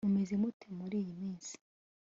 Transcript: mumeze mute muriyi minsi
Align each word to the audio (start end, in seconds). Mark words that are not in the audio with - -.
mumeze 0.05 0.35
mute 0.41 0.67
muriyi 0.77 1.11
minsi 1.21 1.53